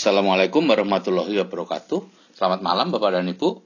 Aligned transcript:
Assalamualaikum 0.00 0.64
warahmatullahi 0.64 1.44
wabarakatuh. 1.44 2.32
Selamat 2.32 2.64
malam 2.64 2.88
Bapak 2.88 3.20
dan 3.20 3.28
Ibu. 3.36 3.60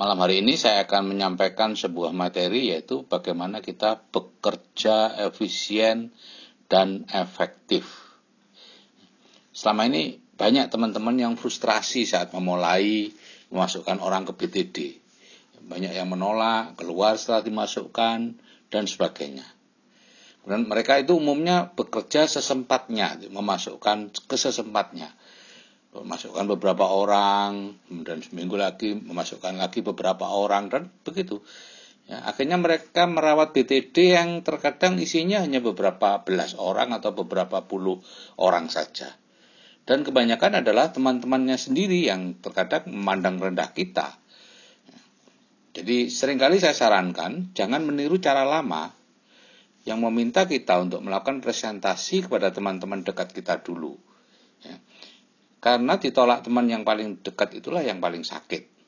Malam 0.00 0.16
hari 0.24 0.40
ini 0.40 0.56
saya 0.56 0.88
akan 0.88 1.12
menyampaikan 1.12 1.76
sebuah 1.76 2.08
materi 2.16 2.72
yaitu 2.72 3.04
bagaimana 3.04 3.60
kita 3.60 4.00
bekerja 4.08 5.20
efisien 5.28 6.08
dan 6.72 7.04
efektif. 7.12 7.84
Selama 9.52 9.92
ini 9.92 10.16
banyak 10.40 10.72
teman-teman 10.72 11.20
yang 11.20 11.36
frustrasi 11.36 12.08
saat 12.08 12.32
memulai 12.32 13.12
memasukkan 13.52 14.00
orang 14.00 14.24
ke 14.24 14.32
BTD. 14.40 14.76
Banyak 15.68 15.92
yang 15.92 16.08
menolak, 16.08 16.80
keluar 16.80 17.20
setelah 17.20 17.44
dimasukkan, 17.44 18.40
dan 18.72 18.88
sebagainya. 18.88 19.44
Dan 20.48 20.64
mereka 20.64 20.96
itu 20.96 21.12
umumnya 21.12 21.68
bekerja 21.76 22.24
sesempatnya, 22.24 23.20
memasukkan 23.28 24.16
kesesempatnya 24.32 25.12
memasukkan 25.92 26.44
beberapa 26.56 26.84
orang, 26.84 27.80
kemudian 27.88 28.20
seminggu 28.20 28.60
lagi 28.60 28.92
memasukkan 28.92 29.56
lagi 29.56 29.80
beberapa 29.80 30.28
orang 30.28 30.68
dan 30.68 30.82
begitu. 31.02 31.40
Ya, 32.08 32.24
akhirnya 32.24 32.56
mereka 32.56 33.04
merawat 33.04 33.52
BTD 33.52 34.16
yang 34.16 34.40
terkadang 34.40 34.96
isinya 34.96 35.44
hanya 35.44 35.60
beberapa 35.60 36.24
belas 36.24 36.56
orang 36.56 36.96
atau 36.96 37.12
beberapa 37.12 37.68
puluh 37.68 38.00
orang 38.40 38.72
saja. 38.72 39.12
Dan 39.84 40.04
kebanyakan 40.04 40.60
adalah 40.64 40.92
teman-temannya 40.92 41.56
sendiri 41.56 42.04
yang 42.04 42.36
terkadang 42.40 42.88
memandang 42.92 43.40
rendah 43.40 43.72
kita. 43.72 44.20
Jadi 45.72 46.12
sering 46.12 46.40
kali 46.40 46.60
saya 46.60 46.76
sarankan 46.76 47.52
jangan 47.52 47.84
meniru 47.84 48.20
cara 48.20 48.44
lama 48.44 48.92
yang 49.88 50.04
meminta 50.04 50.44
kita 50.44 50.80
untuk 50.80 51.00
melakukan 51.00 51.40
presentasi 51.40 52.28
kepada 52.28 52.52
teman-teman 52.52 53.00
dekat 53.00 53.32
kita 53.32 53.64
dulu. 53.64 53.96
Ya. 54.60 54.76
Karena 55.58 55.98
ditolak 55.98 56.46
teman 56.46 56.70
yang 56.70 56.86
paling 56.86 57.18
dekat 57.18 57.58
itulah 57.58 57.82
yang 57.82 57.98
paling 57.98 58.22
sakit. 58.22 58.78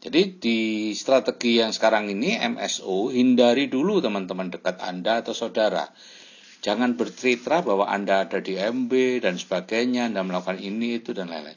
Jadi 0.00 0.40
di 0.40 0.58
strategi 0.96 1.60
yang 1.60 1.76
sekarang 1.76 2.08
ini 2.08 2.40
MSO 2.40 3.12
hindari 3.12 3.68
dulu 3.68 4.00
teman-teman 4.00 4.48
dekat 4.48 4.80
Anda 4.80 5.20
atau 5.20 5.36
saudara. 5.36 5.92
Jangan 6.64 6.96
bercerita 6.96 7.60
bahwa 7.60 7.84
Anda 7.84 8.24
ada 8.24 8.40
di 8.40 8.56
MB 8.56 8.92
dan 9.20 9.36
sebagainya, 9.36 10.08
Anda 10.08 10.24
melakukan 10.24 10.56
ini 10.56 11.00
itu 11.00 11.12
dan 11.12 11.28
lain-lain. 11.28 11.56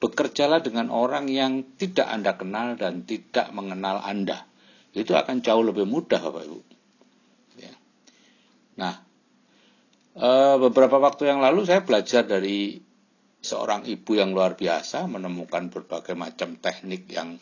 Bekerjalah 0.00 0.64
dengan 0.64 0.88
orang 0.88 1.28
yang 1.28 1.76
tidak 1.76 2.08
Anda 2.08 2.36
kenal 2.36 2.80
dan 2.80 3.04
tidak 3.04 3.52
mengenal 3.52 4.00
Anda. 4.00 4.44
Itu 4.96 5.12
akan 5.12 5.44
jauh 5.44 5.64
lebih 5.64 5.84
mudah 5.84 6.20
Bapak 6.20 6.48
Ibu. 6.48 6.60
Ya. 7.60 7.74
Nah, 8.80 8.94
eh, 10.16 10.56
beberapa 10.60 10.96
waktu 10.96 11.28
yang 11.28 11.44
lalu 11.44 11.68
saya 11.68 11.84
belajar 11.84 12.24
dari 12.24 12.85
seorang 13.46 13.86
ibu 13.86 14.18
yang 14.18 14.34
luar 14.34 14.58
biasa 14.58 15.06
menemukan 15.06 15.70
berbagai 15.70 16.18
macam 16.18 16.58
teknik 16.58 17.06
yang 17.06 17.38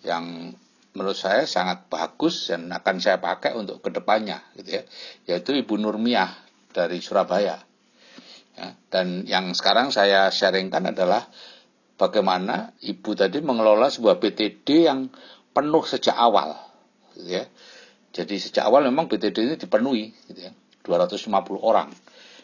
yang 0.00 0.56
menurut 0.96 1.16
saya 1.16 1.44
sangat 1.44 1.88
bagus 1.92 2.48
dan 2.48 2.72
akan 2.72 2.96
saya 3.00 3.20
pakai 3.20 3.52
untuk 3.52 3.84
ke 3.84 3.92
depannya 3.92 4.40
gitu 4.56 4.80
ya. 4.80 4.82
Yaitu 5.28 5.56
Ibu 5.60 5.76
Nurmiah 5.76 6.32
dari 6.72 7.04
Surabaya. 7.04 7.60
Ya, 8.52 8.76
dan 8.92 9.24
yang 9.24 9.56
sekarang 9.56 9.88
saya 9.92 10.28
sharingkan 10.28 10.92
adalah 10.92 11.24
bagaimana 11.96 12.76
ibu 12.84 13.16
tadi 13.16 13.40
mengelola 13.40 13.88
sebuah 13.88 14.20
BTD 14.20 14.68
yang 14.88 15.08
penuh 15.52 15.84
sejak 15.88 16.16
awal 16.16 16.56
gitu 17.16 17.40
ya. 17.40 17.44
Jadi 18.12 18.36
sejak 18.36 18.68
awal 18.68 18.84
memang 18.84 19.08
BTD 19.08 19.36
ini 19.40 19.56
dipenuhi 19.56 20.12
gitu 20.28 20.40
ya. 20.48 20.52
250 20.84 21.32
orang 21.62 21.88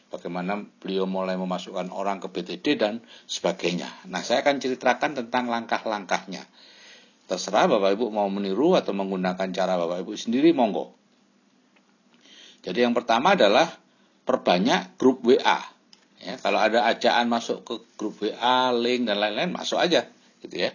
bagaimana 0.08 0.64
beliau 0.80 1.04
mulai 1.04 1.36
memasukkan 1.36 1.92
orang 1.92 2.20
ke 2.20 2.28
BTD 2.32 2.66
dan 2.80 3.04
sebagainya. 3.28 3.88
Nah, 4.08 4.24
saya 4.24 4.40
akan 4.40 4.56
ceritakan 4.60 5.16
tentang 5.16 5.48
langkah-langkahnya. 5.52 6.44
Terserah 7.28 7.68
Bapak 7.68 7.92
Ibu 7.92 8.08
mau 8.08 8.28
meniru 8.32 8.72
atau 8.72 8.96
menggunakan 8.96 9.52
cara 9.52 9.76
Bapak 9.76 10.00
Ibu 10.00 10.16
sendiri, 10.16 10.56
monggo. 10.56 10.96
Jadi 12.64 12.88
yang 12.88 12.96
pertama 12.96 13.36
adalah 13.36 13.68
perbanyak 14.24 14.96
grup 14.96 15.20
WA. 15.24 15.60
Ya, 16.18 16.34
kalau 16.40 16.58
ada 16.58 16.88
ajaan 16.88 17.30
masuk 17.30 17.62
ke 17.62 17.74
grup 18.00 18.18
WA, 18.24 18.72
link 18.74 19.06
dan 19.06 19.20
lain-lain, 19.22 19.52
masuk 19.54 19.78
aja, 19.78 20.08
gitu 20.40 20.56
ya. 20.56 20.72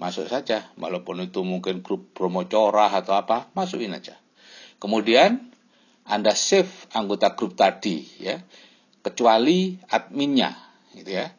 Masuk 0.00 0.32
saja, 0.32 0.72
walaupun 0.80 1.20
itu 1.20 1.44
mungkin 1.44 1.84
grup 1.84 2.16
promo 2.16 2.48
corah 2.48 2.88
atau 2.88 3.14
apa, 3.14 3.52
masukin 3.52 3.92
aja. 3.92 4.16
Kemudian 4.80 5.49
anda 6.10 6.34
save 6.34 6.90
anggota 6.92 7.38
grup 7.38 7.54
tadi 7.54 8.02
ya, 8.18 8.42
kecuali 9.00 9.78
adminnya 9.88 10.50
gitu 10.98 11.10
ya. 11.14 11.30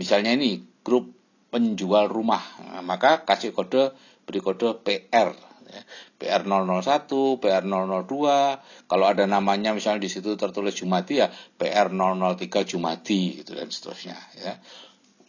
Misalnya 0.00 0.32
ini 0.32 0.64
grup 0.80 1.12
penjual 1.52 2.10
rumah, 2.10 2.42
nah, 2.66 2.82
maka 2.82 3.22
kasih 3.22 3.54
kode 3.54 3.94
beri 4.26 4.40
kode 4.42 4.80
PR 4.82 5.30
ya. 5.70 5.82
PR 6.18 6.42
001, 6.48 7.38
PR 7.38 7.62
002, 7.62 8.88
kalau 8.88 9.06
ada 9.06 9.28
namanya 9.28 9.76
misalnya 9.76 10.02
di 10.02 10.10
situ 10.10 10.34
tertulis 10.40 10.74
Jumati 10.74 11.20
ya 11.20 11.28
PR 11.30 11.92
003 11.92 12.64
Jumati 12.64 13.44
gitu 13.44 13.52
dan 13.54 13.68
seterusnya 13.68 14.16
ya. 14.40 14.56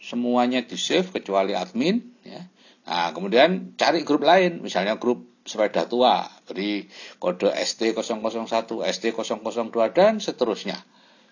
Semuanya 0.00 0.64
di 0.64 0.78
save 0.80 1.12
kecuali 1.12 1.52
admin 1.52 2.00
ya. 2.24 2.42
Nah, 2.86 3.10
kemudian 3.10 3.74
cari 3.74 4.06
grup 4.06 4.22
lain, 4.22 4.62
misalnya 4.62 4.94
grup 4.96 5.35
sepeda 5.46 5.86
tua, 5.86 6.26
beri 6.44 6.90
kode 7.22 7.48
ST001, 7.54 8.66
ST002 8.82 9.78
dan 9.94 10.18
seterusnya. 10.18 10.76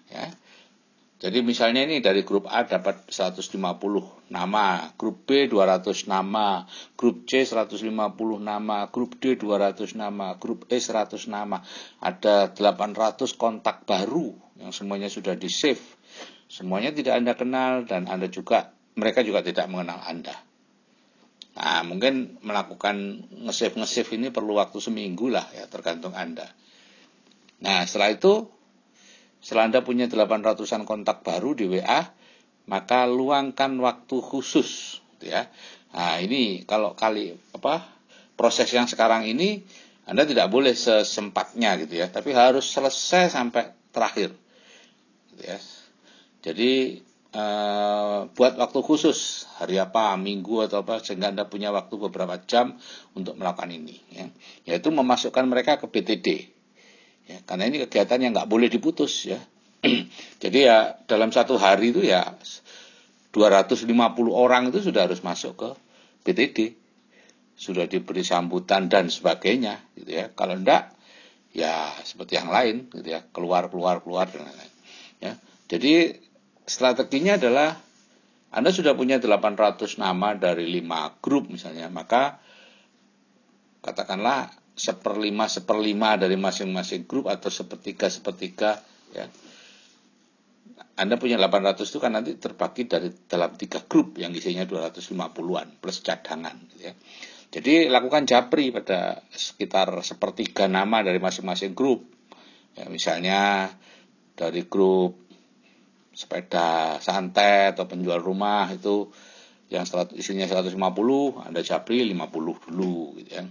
Ya. 0.08 0.30
Jadi 1.24 1.40
misalnya 1.40 1.88
ini 1.88 2.04
dari 2.04 2.20
grup 2.20 2.44
A 2.52 2.68
dapat 2.68 3.08
150 3.08 3.56
nama, 4.28 4.92
grup 4.98 5.24
B 5.24 5.48
200 5.48 6.10
nama, 6.10 6.68
grup 7.00 7.24
C 7.24 7.48
150 7.48 7.80
nama, 8.44 8.92
grup 8.92 9.16
D 9.22 9.38
200 9.38 9.96
nama, 9.96 10.36
grup 10.36 10.68
E 10.68 10.76
100 10.76 11.16
nama. 11.32 11.64
Ada 12.04 12.52
800 12.52 13.40
kontak 13.40 13.88
baru 13.88 14.36
yang 14.60 14.74
semuanya 14.74 15.08
sudah 15.08 15.32
di 15.32 15.48
save. 15.48 15.80
Semuanya 16.50 16.92
tidak 16.92 17.16
Anda 17.16 17.32
kenal 17.38 17.88
dan 17.88 18.04
Anda 18.04 18.28
juga 18.28 18.74
mereka 18.94 19.24
juga 19.24 19.40
tidak 19.40 19.66
mengenal 19.72 20.04
Anda. 20.04 20.36
Nah, 21.54 21.86
mungkin 21.86 22.42
melakukan 22.42 23.30
nge-save 23.46 24.10
ini 24.18 24.34
perlu 24.34 24.58
waktu 24.58 24.82
seminggu 24.82 25.30
lah 25.30 25.46
ya, 25.54 25.70
tergantung 25.70 26.10
Anda. 26.10 26.50
Nah, 27.62 27.86
setelah 27.86 28.10
itu, 28.10 28.50
setelah 29.38 29.70
Anda 29.70 29.80
punya 29.86 30.10
800-an 30.10 30.82
kontak 30.82 31.22
baru 31.22 31.54
di 31.54 31.70
WA, 31.70 32.10
maka 32.66 33.06
luangkan 33.06 33.70
waktu 33.78 34.16
khusus, 34.18 34.98
gitu 35.14 35.30
ya. 35.30 35.46
Nah, 35.94 36.18
ini 36.18 36.66
kalau 36.66 36.98
kali 36.98 37.38
apa 37.54 37.86
proses 38.34 38.66
yang 38.74 38.90
sekarang 38.90 39.22
ini 39.30 39.62
Anda 40.10 40.26
tidak 40.26 40.50
boleh 40.50 40.74
sesempatnya 40.74 41.78
gitu 41.78 42.02
ya, 42.02 42.10
tapi 42.10 42.34
harus 42.34 42.66
selesai 42.66 43.30
sampai 43.30 43.70
terakhir. 43.94 44.34
Gitu 45.30 45.42
ya. 45.46 45.58
Jadi 46.44 46.98
Uh, 47.34 48.30
buat 48.38 48.54
waktu 48.54 48.78
khusus 48.78 49.50
hari 49.58 49.74
apa 49.82 50.14
minggu 50.14 50.70
atau 50.70 50.86
apa 50.86 51.02
sehingga 51.02 51.34
anda 51.34 51.50
punya 51.50 51.74
waktu 51.74 51.98
beberapa 51.98 52.38
jam 52.46 52.78
untuk 53.18 53.34
melakukan 53.34 53.74
ini 53.74 53.98
ya. 54.06 54.30
yaitu 54.70 54.94
memasukkan 54.94 55.42
mereka 55.50 55.82
ke 55.82 55.90
BTD 55.90 56.54
ya, 57.26 57.42
karena 57.42 57.66
ini 57.66 57.82
kegiatan 57.82 58.22
yang 58.22 58.38
nggak 58.38 58.46
boleh 58.46 58.70
diputus 58.70 59.26
ya. 59.26 59.42
Jadi 60.46 60.58
ya 60.62 60.94
dalam 61.10 61.34
satu 61.34 61.58
hari 61.58 61.90
itu 61.90 62.06
ya 62.06 62.38
250 63.34 63.90
orang 64.30 64.70
itu 64.70 64.78
sudah 64.78 65.10
harus 65.10 65.18
masuk 65.26 65.58
ke 65.58 65.70
BTD 66.22 66.78
sudah 67.58 67.90
diberi 67.90 68.22
sambutan 68.22 68.86
dan 68.86 69.10
sebagainya 69.10 69.82
gitu 69.98 70.10
ya. 70.22 70.30
Kalau 70.30 70.54
enggak 70.54 70.94
ya 71.50 71.90
seperti 72.06 72.38
yang 72.38 72.50
lain 72.50 72.94
gitu 72.94 73.10
ya. 73.10 73.26
Keluar 73.34 73.66
keluar 73.74 74.06
keluar 74.06 74.30
dan 74.30 74.46
lain-lain 74.46 74.72
ya. 75.18 75.32
Jadi 75.66 76.23
strateginya 76.64 77.36
adalah 77.36 77.76
Anda 78.54 78.70
sudah 78.70 78.94
punya 78.94 79.18
800 79.18 80.00
nama 80.00 80.32
dari 80.38 80.70
5 80.70 81.22
grup 81.24 81.50
misalnya, 81.50 81.90
maka 81.90 82.38
katakanlah 83.84 84.48
seperlima 84.74 85.46
seperlima 85.46 86.18
dari 86.18 86.34
masing-masing 86.34 87.06
grup 87.06 87.30
atau 87.30 87.50
sepertiga 87.50 88.10
sepertiga 88.10 88.82
ya. 89.14 89.26
Anda 90.94 91.18
punya 91.18 91.38
800 91.38 91.82
itu 91.90 91.98
kan 91.98 92.14
nanti 92.14 92.38
terbagi 92.38 92.86
dari 92.86 93.10
dalam 93.26 93.58
tiga 93.58 93.82
grup 93.82 94.14
yang 94.14 94.30
isinya 94.30 94.62
250-an 94.62 95.82
plus 95.82 96.06
cadangan 96.06 96.54
gitu 96.70 96.90
ya. 96.90 96.94
Jadi 97.54 97.86
lakukan 97.86 98.26
japri 98.26 98.74
pada 98.74 99.22
sekitar 99.30 99.90
sepertiga 100.02 100.66
nama 100.66 101.02
dari 101.02 101.18
masing-masing 101.22 101.74
grup. 101.74 102.06
Ya, 102.74 102.90
misalnya 102.90 103.70
dari 104.34 104.66
grup 104.66 105.23
sepeda 106.14 107.02
santai 107.02 107.74
atau 107.74 107.90
penjual 107.90 108.22
rumah 108.22 108.70
itu 108.70 109.10
yang 109.68 109.82
isinya 110.14 110.46
150 110.46 110.78
Anda 111.42 111.60
japri 111.66 112.06
50 112.06 112.70
dulu 112.70 113.18
gitu 113.18 113.30
ya. 113.34 113.44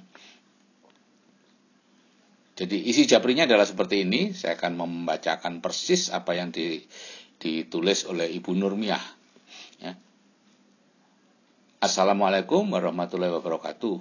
Jadi 2.54 2.86
isi 2.86 3.10
japrinya 3.10 3.50
adalah 3.50 3.65
seperti 3.65 4.06
ini, 4.06 4.30
saya 4.30 4.54
akan 4.54 4.77
membacakan 4.77 5.57
persis 5.57 6.13
apa 6.13 6.38
yang 6.38 6.54
di, 6.54 6.86
ditulis 7.42 8.06
oleh 8.06 8.30
Ibu 8.30 8.54
Nurmiah. 8.54 9.01
Ya. 9.81 9.98
Assalamualaikum 11.81 12.69
warahmatullahi 12.69 13.33
wabarakatuh. 13.33 13.98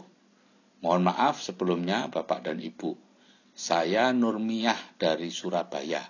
Mohon 0.85 1.03
maaf 1.09 1.41
sebelumnya 1.41 2.13
Bapak 2.13 2.45
dan 2.45 2.61
Ibu. 2.61 2.93
Saya 3.57 4.13
Nurmiyah 4.13 5.01
dari 5.01 5.33
Surabaya. 5.33 6.05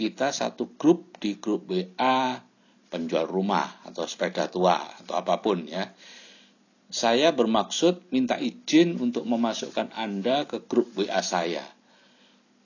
Kita 0.00 0.32
satu 0.32 0.80
grup 0.80 1.20
di 1.20 1.36
grup 1.36 1.68
WA 1.68 2.40
penjual 2.88 3.28
rumah 3.28 3.84
atau 3.84 4.08
sepeda 4.08 4.48
tua 4.48 4.80
atau 4.80 5.20
apa 5.20 5.44
pun 5.44 5.68
ya. 5.68 5.92
Saya 6.88 7.36
bermaksud 7.36 8.08
minta 8.08 8.40
izin 8.40 8.96
untuk 8.96 9.28
memasukkan 9.28 9.92
Anda 9.92 10.48
ke 10.48 10.64
grup 10.64 10.96
WA 10.96 11.20
saya, 11.20 11.68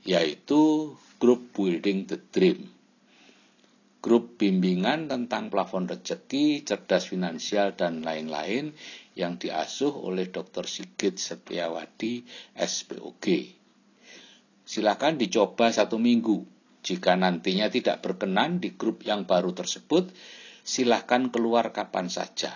yaitu 0.06 0.94
grup 1.19 1.50
Building 1.58 2.06
the 2.06 2.22
Dream 2.31 2.70
grup 4.04 4.36
bimbingan 4.36 5.08
tentang 5.08 5.48
plafon 5.48 5.88
rezeki, 5.88 6.60
cerdas 6.60 7.08
finansial, 7.08 7.72
dan 7.72 8.04
lain-lain 8.04 8.76
yang 9.16 9.40
diasuh 9.40 9.96
oleh 9.96 10.28
Dr. 10.28 10.69
Sigit 10.69 11.16
Setiawadi, 11.16 12.20
SPOG. 12.52 13.25
Silakan 14.69 15.16
dicoba 15.16 15.72
satu 15.72 15.96
minggu. 15.96 16.54
Jika 16.84 17.16
nantinya 17.16 17.72
tidak 17.72 18.04
berkenan 18.04 18.60
di 18.60 18.76
grup 18.76 19.00
yang 19.08 19.25
baru 19.25 19.56
tersebut, 19.56 20.12
silahkan 20.60 21.32
keluar 21.32 21.72
kapan 21.72 22.12
saja. 22.12 22.52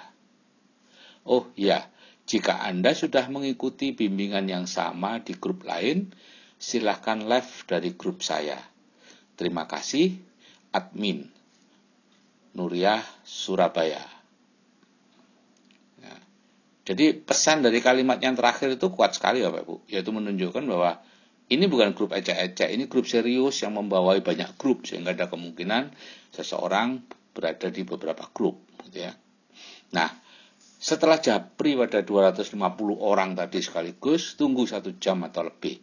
Oh 1.24 1.48
ya, 1.56 1.88
jika 2.28 2.60
Anda 2.60 2.92
sudah 2.92 3.24
mengikuti 3.32 3.96
bimbingan 3.96 4.44
yang 4.52 4.68
sama 4.68 5.24
di 5.24 5.32
grup 5.32 5.64
lain, 5.64 6.12
silahkan 6.60 7.24
live 7.24 7.52
dari 7.64 7.96
grup 7.96 8.20
saya. 8.20 8.60
Terima 9.32 9.64
kasih, 9.64 10.12
admin. 10.76 11.24
Nuriyah 12.52 13.00
Surabaya. 13.24 14.04
Ya. 16.04 16.14
Jadi 16.84 17.16
pesan 17.16 17.64
dari 17.64 17.80
kalimat 17.80 18.20
yang 18.20 18.36
terakhir 18.36 18.76
itu 18.76 18.92
kuat 18.92 19.16
sekali 19.16 19.40
Bapak 19.40 19.64
Ibu, 19.64 19.76
yaitu 19.88 20.10
menunjukkan 20.12 20.64
bahwa 20.68 21.00
ini 21.48 21.64
bukan 21.64 21.96
grup 21.96 22.12
ecek-ecek, 22.12 22.68
ini 22.68 22.84
grup 22.88 23.08
serius 23.08 23.64
yang 23.64 23.76
membawai 23.76 24.20
banyak 24.20 24.60
grup 24.60 24.84
sehingga 24.84 25.16
ada 25.16 25.32
kemungkinan 25.32 25.96
seseorang 26.32 27.00
berada 27.32 27.72
di 27.72 27.82
beberapa 27.88 28.28
grup, 28.32 28.60
gitu 28.84 29.08
ya. 29.08 29.12
Nah, 29.96 30.08
setelah 30.78 31.18
japri 31.18 31.74
pada 31.74 32.04
250 32.04 32.54
orang 33.00 33.34
tadi 33.34 33.58
sekaligus, 33.58 34.36
tunggu 34.38 34.68
satu 34.68 34.94
jam 35.00 35.24
atau 35.24 35.48
lebih. 35.48 35.80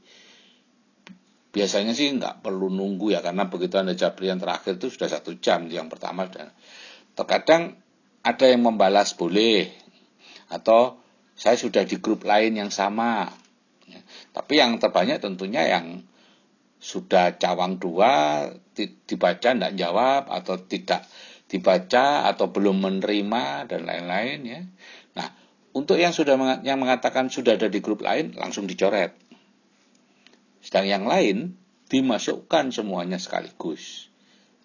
Biasanya 1.51 1.95
sih 1.95 2.11
nggak 2.11 2.43
perlu 2.43 2.67
nunggu 2.67 3.15
ya 3.15 3.23
karena 3.23 3.47
begitu 3.47 3.79
anda 3.79 3.95
japri 3.95 4.27
yang 4.27 4.43
terakhir 4.43 4.75
itu 4.75 4.91
sudah 4.91 5.07
satu 5.07 5.39
jam 5.39 5.71
yang 5.71 5.87
pertama 5.87 6.27
dan 6.27 6.51
terkadang 7.15 7.79
ada 8.27 8.45
yang 8.51 8.59
membalas 8.59 9.15
boleh 9.15 9.71
atau 10.51 10.99
saya 11.35 11.55
sudah 11.55 11.87
di 11.87 11.99
grup 11.99 12.27
lain 12.27 12.59
yang 12.59 12.71
sama. 12.71 13.31
Ya. 13.85 14.01
Tapi 14.33 14.53
yang 14.57 14.77
terbanyak 14.81 15.21
tentunya 15.21 15.65
yang 15.69 16.05
sudah 16.81 17.37
cawang 17.41 17.81
dua 17.81 18.45
dibaca 19.07 19.49
tidak 19.55 19.73
jawab 19.73 20.29
atau 20.29 20.59
tidak 20.61 21.07
dibaca 21.49 22.29
atau 22.29 22.51
belum 22.51 22.81
menerima 22.81 23.69
dan 23.69 23.81
lain-lain 23.85 24.39
ya. 24.43 24.61
Nah, 25.15 25.27
untuk 25.73 25.97
yang 25.97 26.11
sudah 26.11 26.35
yang 26.65 26.81
mengatakan 26.81 27.29
sudah 27.29 27.57
ada 27.57 27.69
di 27.69 27.79
grup 27.79 28.01
lain 28.01 28.33
langsung 28.35 28.65
dicoret. 28.65 29.15
Sedang 30.61 30.89
yang 30.89 31.05
lain 31.05 31.57
dimasukkan 31.89 32.73
semuanya 32.73 33.21
sekaligus. 33.21 34.09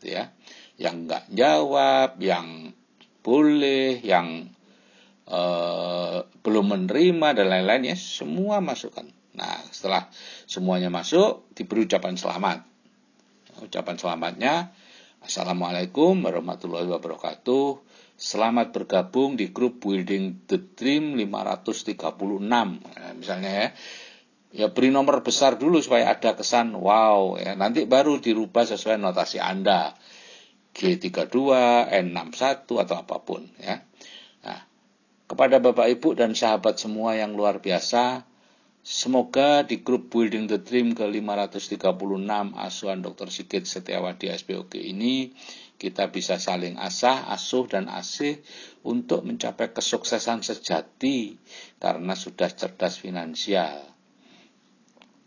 Gitu 0.00 0.16
ya. 0.16 0.32
Yang 0.80 0.94
nggak 1.04 1.24
jawab, 1.36 2.16
yang 2.24 2.72
boleh, 3.20 4.00
yang 4.00 4.48
uh, 5.28 6.24
belum 6.40 6.72
menerima 6.72 7.28
dan 7.36 7.46
lain-lain 7.48 7.92
ya 7.92 7.96
semua 7.96 8.64
masukkan. 8.64 9.04
Nah, 9.36 9.60
setelah 9.70 10.10
semuanya 10.48 10.90
masuk, 10.90 11.48
diberi 11.54 11.86
ucapan 11.86 12.18
selamat. 12.18 12.66
Ucapan 13.60 13.96
selamatnya, 14.00 14.54
Assalamualaikum 15.20 16.24
warahmatullahi 16.24 16.88
wabarakatuh. 16.88 17.84
Selamat 18.16 18.72
bergabung 18.72 19.36
di 19.36 19.52
grup 19.52 19.84
Building 19.84 20.48
the 20.48 20.56
Dream 20.56 21.12
536. 21.12 22.40
Nah, 22.40 23.12
misalnya 23.12 23.52
ya, 23.52 23.68
ya 24.50 24.66
beri 24.72 24.88
nomor 24.88 25.20
besar 25.20 25.60
dulu 25.60 25.84
supaya 25.84 26.16
ada 26.16 26.34
kesan 26.34 26.72
wow 26.72 27.38
ya 27.38 27.54
nanti 27.54 27.86
baru 27.86 28.18
dirubah 28.18 28.66
sesuai 28.66 28.98
notasi 28.98 29.38
Anda 29.38 29.92
G32, 30.72 31.36
N61 31.92 32.64
atau 32.64 32.96
apa 32.96 33.16
pun 33.20 33.44
ya. 33.60 33.84
Kepada 35.30 35.62
Bapak 35.62 35.86
Ibu 35.86 36.18
dan 36.18 36.34
sahabat 36.34 36.82
semua 36.82 37.14
yang 37.14 37.38
luar 37.38 37.62
biasa, 37.62 38.26
semoga 38.82 39.62
di 39.62 39.78
grup 39.78 40.10
Building 40.10 40.50
the 40.50 40.58
Dream 40.58 40.90
ke 40.90 41.06
536 41.06 41.86
asuhan 42.58 42.98
Dr. 42.98 43.30
Sigit 43.30 43.62
Setiawadi 43.62 44.26
SPOG 44.34 44.82
ini 44.82 45.30
kita 45.78 46.10
bisa 46.10 46.42
saling 46.42 46.82
asah, 46.82 47.30
asuh 47.30 47.62
dan 47.70 47.86
asih 47.86 48.42
untuk 48.82 49.22
mencapai 49.22 49.70
kesuksesan 49.70 50.42
sejati 50.42 51.38
karena 51.78 52.18
sudah 52.18 52.50
cerdas 52.50 52.98
finansial 52.98 53.86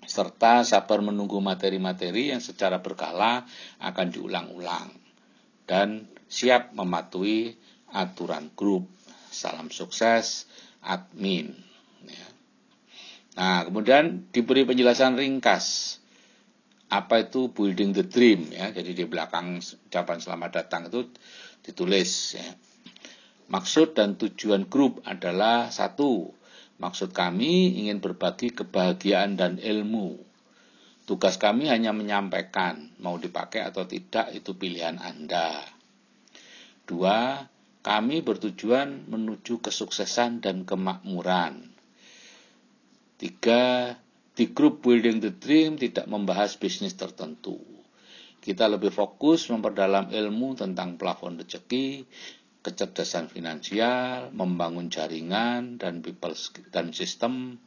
serta 0.03 0.67
sabar 0.67 0.99
menunggu 0.99 1.39
materi-materi 1.39 2.35
yang 2.35 2.43
secara 2.43 2.83
berkala 2.83 3.47
akan 3.79 4.07
diulang-ulang 4.11 4.91
dan 5.63 6.11
siap 6.27 6.75
mematuhi 6.75 7.55
aturan 7.95 8.51
grup. 8.51 8.83
Salam 9.33 9.73
sukses, 9.73 10.45
admin. 10.85 11.57
Ya. 12.05 12.27
Nah, 13.33 13.59
kemudian 13.65 14.29
diberi 14.29 14.61
penjelasan 14.63 15.17
ringkas 15.17 15.97
apa 16.93 17.25
itu 17.25 17.49
building 17.49 17.97
the 17.97 18.05
dream 18.05 18.53
ya. 18.53 18.69
Jadi 18.69 18.93
di 18.93 19.05
belakang 19.09 19.57
ucapan 19.57 20.21
selamat 20.21 20.49
datang 20.53 20.93
itu 20.93 21.09
ditulis 21.65 22.37
ya. 22.37 22.45
Maksud 23.49 23.97
dan 23.97 24.15
tujuan 24.21 24.69
grup 24.69 25.01
adalah 25.03 25.73
satu 25.73 26.31
Maksud 26.83 27.13
kami 27.15 27.79
ingin 27.85 28.01
berbagi 28.01 28.51
kebahagiaan 28.51 29.39
dan 29.39 29.61
ilmu. 29.61 30.19
Tugas 31.07 31.39
kami 31.39 31.71
hanya 31.71 31.95
menyampaikan, 31.95 32.95
mau 32.99 33.19
dipakai 33.19 33.63
atau 33.63 33.87
tidak 33.87 34.35
itu 34.35 34.55
pilihan 34.55 34.99
Anda. 34.99 35.63
Dua, 36.83 37.39
kami 37.83 38.23
bertujuan 38.23 39.11
menuju 39.11 39.59
kesuksesan 39.59 40.39
dan 40.39 40.63
kemakmuran. 40.63 41.67
Tiga, 43.19 43.91
di 44.33 44.49
grup 44.55 44.81
Building 44.87 45.19
the 45.19 45.35
Dream 45.35 45.75
tidak 45.75 46.07
membahas 46.07 46.55
bisnis 46.55 46.95
tertentu. 46.95 47.59
Kita 48.39 48.71
lebih 48.71 48.91
fokus 48.91 49.51
memperdalam 49.51 50.11
ilmu 50.11 50.55
tentang 50.55 50.95
plafon 50.95 51.39
rezeki, 51.39 52.07
kecerdasan 52.63 53.27
finansial, 53.27 54.31
membangun 54.31 54.87
jaringan 54.87 55.75
dan 55.75 55.99
people 55.99 56.35
dan 56.71 56.95
sistem, 56.95 57.59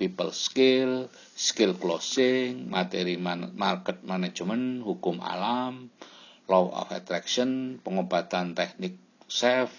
people 0.00 0.32
skill, 0.32 1.12
skill 1.36 1.76
closing, 1.76 2.72
materi 2.72 3.20
man, 3.20 3.52
market 3.52 4.00
management, 4.00 4.80
hukum 4.80 5.20
alam, 5.20 5.92
law 6.48 6.72
of 6.72 6.88
attraction, 6.92 7.76
pengobatan 7.84 8.56
teknik 8.56 9.07
self 9.28 9.70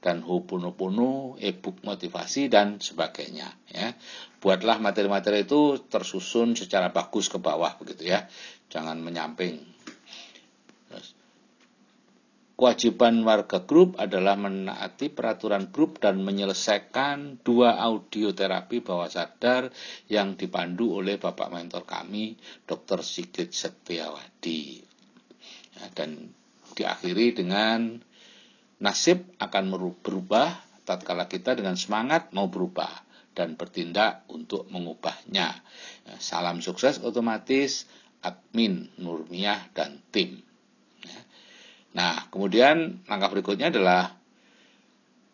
dan 0.00 0.24
hupunu-punu, 0.24 1.36
e-book 1.38 1.84
motivasi 1.84 2.48
dan 2.50 2.80
sebagainya 2.80 3.48
ya. 3.70 3.92
Buatlah 4.40 4.80
materi-materi 4.80 5.44
itu 5.44 5.80
tersusun 5.86 6.56
secara 6.56 6.90
bagus 6.90 7.28
ke 7.28 7.36
bawah 7.36 7.76
begitu 7.76 8.10
ya. 8.10 8.24
Jangan 8.72 8.98
menyamping 8.98 9.76
Kewajiban 12.56 13.20
warga 13.20 13.68
grup 13.68 14.00
adalah 14.00 14.32
menaati 14.32 15.12
peraturan 15.12 15.68
grup 15.68 16.00
dan 16.00 16.24
menyelesaikan 16.24 17.44
dua 17.44 17.76
audio 17.76 18.32
terapi 18.32 18.80
bawah 18.80 19.12
sadar 19.12 19.68
yang 20.08 20.40
dipandu 20.40 20.96
oleh 20.96 21.20
Bapak 21.20 21.52
Mentor 21.52 21.84
kami, 21.84 22.32
Dr. 22.64 23.04
Sigit 23.04 23.52
Setiawadi. 23.52 24.80
Ya, 25.76 25.84
dan 25.92 26.32
diakhiri 26.72 27.36
dengan 27.36 28.00
nasib 28.80 29.24
akan 29.40 29.72
berubah 30.04 30.52
tatkala 30.86 31.26
kita 31.26 31.58
dengan 31.58 31.74
semangat 31.74 32.30
mau 32.36 32.46
berubah 32.46 32.88
dan 33.36 33.58
bertindak 33.58 34.24
untuk 34.32 34.64
mengubahnya. 34.72 35.52
Ya, 36.08 36.14
salam 36.22 36.64
sukses 36.64 37.02
otomatis 37.04 37.84
admin 38.24 38.88
Nurmiyah 38.96 39.76
dan 39.76 40.00
tim. 40.08 40.40
Nah, 41.96 42.28
kemudian 42.28 43.04
langkah 43.08 43.32
berikutnya 43.32 43.72
adalah 43.72 44.12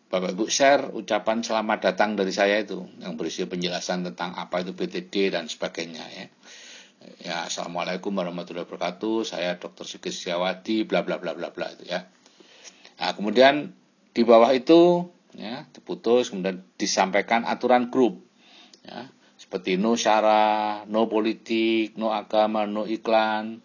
Bapak 0.07 0.37
Ibu 0.37 0.45
share 0.45 0.93
ucapan 0.93 1.41
selamat 1.41 1.91
datang 1.91 2.13
dari 2.13 2.29
saya 2.29 2.61
itu 2.61 2.85
yang 3.01 3.17
berisi 3.17 3.49
penjelasan 3.49 4.05
tentang 4.05 4.37
apa 4.37 4.61
itu 4.61 4.71
BTD 4.71 5.33
dan 5.33 5.49
sebagainya 5.49 6.05
ya. 6.05 6.25
Ya, 7.19 7.37
Assalamualaikum 7.49 8.15
warahmatullahi 8.15 8.63
wabarakatuh. 8.63 9.27
Saya 9.27 9.59
Dr. 9.59 9.83
Sigit 9.83 10.15
Siawadi, 10.15 10.87
bla 10.87 11.03
bla 11.03 11.19
bla 11.19 11.35
bla 11.35 11.51
bla 11.51 11.67
itu 11.75 11.91
ya. 11.91 12.07
Nah, 13.03 13.11
kemudian 13.11 13.75
di 14.15 14.23
bawah 14.23 14.55
itu 14.55 15.11
ya 15.35 15.67
diputus 15.75 16.31
kemudian 16.31 16.63
disampaikan 16.79 17.43
aturan 17.43 17.91
grup 17.91 18.23
ya 18.79 19.11
seperti 19.35 19.75
no 19.75 19.99
syara, 19.99 20.87
no 20.87 21.11
politik, 21.11 21.99
no 21.99 22.15
agama, 22.15 22.63
no 22.63 22.87
iklan. 22.87 23.59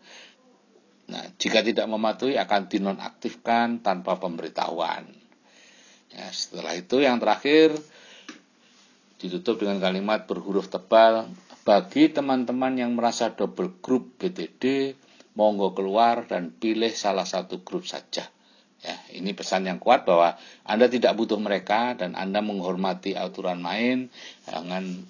Nah, 1.09 1.25
jika 1.39 1.63
tidak 1.63 1.87
mematuhi 1.87 2.35
akan 2.35 2.67
dinonaktifkan 2.67 3.81
tanpa 3.81 4.19
pemberitahuan. 4.19 5.07
Ya, 6.11 6.27
setelah 6.35 6.75
itu 6.75 6.99
yang 6.99 7.23
terakhir 7.23 7.79
ditutup 9.23 9.63
dengan 9.63 9.79
kalimat 9.79 10.27
berhuruf 10.27 10.67
tebal 10.67 11.31
bagi 11.63 12.11
teman-teman 12.11 12.75
yang 12.75 12.99
merasa 12.99 13.31
double 13.31 13.79
group 13.79 14.19
BTD 14.19 14.93
monggo 15.39 15.79
keluar 15.79 16.27
dan 16.27 16.51
pilih 16.51 16.91
salah 16.91 17.25
satu 17.25 17.63
grup 17.63 17.87
saja. 17.87 18.27
Ya, 18.79 18.95
ini 19.11 19.35
pesan 19.35 19.67
yang 19.67 19.83
kuat 19.83 20.07
bahwa 20.07 20.39
Anda 20.63 20.87
tidak 20.87 21.19
butuh 21.19 21.43
mereka 21.43 21.99
dan 21.99 22.15
Anda 22.15 22.39
menghormati 22.39 23.19
aturan 23.19 23.59
main, 23.59 24.07
jangan 24.47 25.03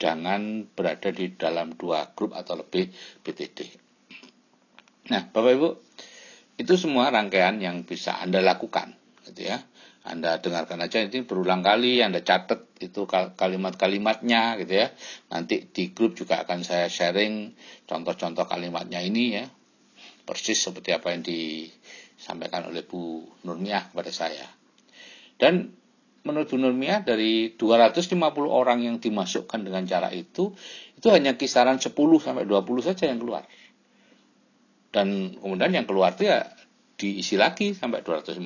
jangan 0.00 0.64
berada 0.72 1.12
di 1.12 1.36
dalam 1.36 1.76
dua 1.76 2.16
grup 2.16 2.32
atau 2.32 2.56
lebih 2.56 2.88
BTD. 3.20 3.58
Nah, 5.12 5.28
Bapak 5.28 5.52
Ibu, 5.52 5.68
itu 6.56 6.74
semua 6.80 7.12
rangkaian 7.12 7.60
yang 7.60 7.84
bisa 7.84 8.16
Anda 8.24 8.40
lakukan, 8.40 8.96
gitu 9.28 9.52
ya. 9.52 9.60
Anda 10.04 10.36
dengarkan 10.36 10.84
aja 10.84 11.00
ini 11.00 11.24
berulang 11.24 11.64
kali, 11.64 12.04
Anda 12.04 12.20
catat 12.20 12.76
itu 12.80 13.08
kalimat-kalimatnya 13.08 14.60
gitu 14.60 14.84
ya. 14.84 14.92
Nanti 15.32 15.64
di 15.64 15.96
grup 15.96 16.12
juga 16.12 16.44
akan 16.44 16.60
saya 16.60 16.92
sharing 16.92 17.56
contoh-contoh 17.88 18.44
kalimatnya 18.44 19.00
ini 19.00 19.24
ya. 19.32 19.48
Persis 20.24 20.60
seperti 20.60 20.92
apa 20.92 21.12
yang 21.12 21.24
disampaikan 22.24 22.72
oleh 22.72 22.88
Bu 22.88 23.20
Nurmiah 23.44 23.92
kepada 23.92 24.08
saya. 24.08 24.48
Dan 25.36 25.76
menurut 26.24 26.48
Bu 26.48 26.56
Nurmia 26.56 27.04
dari 27.04 27.52
250 27.52 28.16
orang 28.48 28.80
yang 28.80 28.96
dimasukkan 28.96 29.60
dengan 29.60 29.84
cara 29.84 30.08
itu 30.08 30.56
itu 30.96 31.06
hanya 31.12 31.36
kisaran 31.36 31.76
10 31.76 31.92
sampai 31.92 32.48
20 32.48 32.64
saja 32.80 33.12
yang 33.12 33.20
keluar. 33.20 33.44
Dan 34.88 35.36
kemudian 35.36 35.68
yang 35.76 35.84
keluar 35.84 36.16
itu 36.16 36.32
ya 36.32 36.48
diisi 36.96 37.36
lagi 37.36 37.76
sampai 37.76 38.00
250 38.00 38.40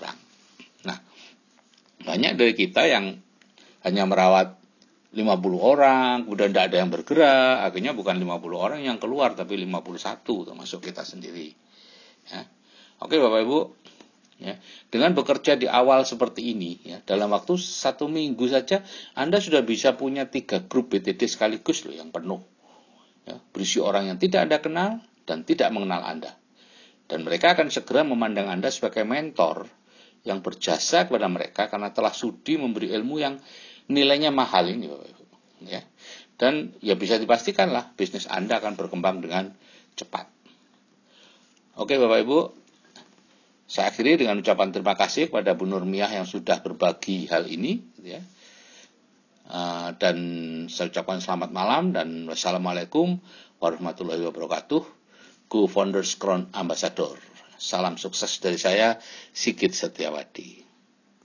orang. 0.00 0.16
Nah, 0.88 0.96
banyak 2.00 2.32
dari 2.40 2.56
kita 2.56 2.88
yang 2.88 3.20
hanya 3.84 4.08
merawat 4.08 4.56
50 5.12 5.20
orang, 5.60 6.24
kemudian 6.24 6.54
tidak 6.54 6.64
ada 6.70 6.76
yang 6.80 6.90
bergerak, 6.94 7.56
akhirnya 7.66 7.92
bukan 7.92 8.16
50 8.16 8.56
orang 8.56 8.80
yang 8.86 8.96
keluar, 9.02 9.34
tapi 9.36 9.58
51 9.58 10.48
termasuk 10.48 10.80
kita 10.86 11.02
sendiri. 11.02 11.50
Ya. 12.30 12.46
Oke 13.00 13.16
Bapak 13.16 13.40
Ibu, 13.48 13.58
Ya. 14.40 14.56
Dengan 14.88 15.12
bekerja 15.12 15.60
di 15.60 15.68
awal 15.68 16.08
seperti 16.08 16.56
ini, 16.56 16.80
ya, 16.80 17.04
dalam 17.04 17.28
waktu 17.28 17.60
satu 17.60 18.08
minggu 18.08 18.48
saja 18.48 18.80
Anda 19.12 19.36
sudah 19.36 19.60
bisa 19.60 20.00
punya 20.00 20.32
tiga 20.32 20.64
grup 20.64 20.96
BTD 20.96 21.28
sekaligus 21.28 21.84
loh 21.84 21.92
yang 21.92 22.08
penuh. 22.08 22.40
Ya, 23.28 23.36
berisi 23.52 23.84
orang 23.84 24.08
yang 24.08 24.16
tidak 24.16 24.48
Anda 24.48 24.58
kenal 24.64 24.90
dan 25.28 25.44
tidak 25.44 25.68
mengenal 25.76 26.08
Anda. 26.08 26.32
Dan 27.04 27.28
mereka 27.28 27.52
akan 27.52 27.68
segera 27.68 28.00
memandang 28.00 28.48
Anda 28.48 28.72
sebagai 28.72 29.04
mentor 29.04 29.68
yang 30.24 30.40
berjasa 30.40 31.04
kepada 31.04 31.28
mereka 31.28 31.68
karena 31.68 31.92
telah 31.92 32.16
sudi 32.16 32.56
memberi 32.56 32.96
ilmu 32.96 33.20
yang 33.20 33.36
nilainya 33.92 34.32
mahal 34.32 34.72
ini. 34.72 34.88
Ya. 35.68 35.84
Dan 36.40 36.72
ya 36.80 36.96
bisa 36.96 37.20
dipastikan 37.20 37.68
lah 37.68 37.92
bisnis 37.92 38.24
Anda 38.24 38.56
akan 38.56 38.72
berkembang 38.80 39.20
dengan 39.20 39.52
cepat. 40.00 40.32
Oke 41.76 42.00
Bapak 42.00 42.24
Ibu, 42.24 42.59
saya 43.70 43.94
akhiri 43.94 44.18
dengan 44.18 44.42
ucapan 44.42 44.74
terima 44.74 44.98
kasih 44.98 45.30
kepada 45.30 45.54
Bu 45.54 45.62
Nurmiah 45.62 46.10
yang 46.10 46.26
sudah 46.26 46.58
berbagi 46.58 47.30
hal 47.30 47.46
ini. 47.46 47.78
Ya. 48.02 48.18
Uh, 49.46 49.94
dan 49.94 50.18
saya 50.66 50.90
ucapkan 50.90 51.22
selamat 51.22 51.54
malam 51.54 51.94
dan 51.94 52.26
wassalamualaikum 52.26 53.22
warahmatullahi 53.62 54.26
wabarakatuh. 54.26 54.82
Go 55.46 55.70
Founders 55.70 56.18
Crown 56.18 56.50
Ambassador. 56.50 57.14
Salam 57.62 57.94
sukses 57.94 58.42
dari 58.42 58.58
saya, 58.58 58.98
Sigit 59.30 59.70
Setiawadi. 59.70 60.69